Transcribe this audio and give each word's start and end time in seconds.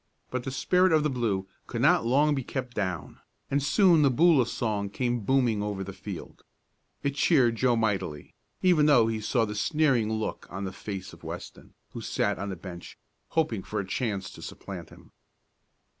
But 0.31 0.45
the 0.45 0.49
spirit 0.51 0.91
of 0.93 1.03
the 1.03 1.11
blue 1.11 1.47
could 1.67 1.83
not 1.83 2.07
long 2.07 2.33
be 2.33 2.43
kept 2.43 2.73
down, 2.73 3.19
and 3.51 3.61
soon 3.61 4.01
the 4.01 4.09
Boola 4.09 4.47
song 4.47 4.89
came 4.89 5.19
booming 5.19 5.61
over 5.61 5.83
the 5.83 5.93
field. 5.93 6.41
It 7.03 7.13
cheered 7.13 7.55
Joe 7.57 7.75
mightily, 7.75 8.33
even 8.63 8.87
though 8.87 9.05
he 9.05 9.21
saw 9.21 9.45
the 9.45 9.53
sneering 9.53 10.11
look 10.11 10.47
on 10.49 10.63
the 10.63 10.73
face 10.73 11.13
of 11.13 11.23
Weston, 11.23 11.75
who 11.91 12.01
sat 12.01 12.39
on 12.39 12.49
the 12.49 12.55
bench, 12.55 12.97
hoping 13.37 13.61
for 13.61 13.79
a 13.79 13.85
chance 13.85 14.31
to 14.31 14.41
supplant 14.41 14.89
him. 14.89 15.11